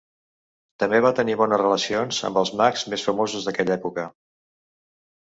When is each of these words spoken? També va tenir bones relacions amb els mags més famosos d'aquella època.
També 0.83 1.01
va 1.05 1.11
tenir 1.19 1.35
bones 1.41 1.61
relacions 1.61 2.21
amb 2.29 2.39
els 2.43 2.53
mags 2.63 2.87
més 2.95 3.05
famosos 3.09 3.47
d'aquella 3.49 3.77
època. 3.77 4.07